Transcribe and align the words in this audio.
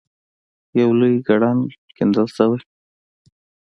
یو 0.79 0.89
لوی 0.99 1.13
کړنګ 1.27 1.61
کیندل 1.95 2.27
شوی. 2.35 2.59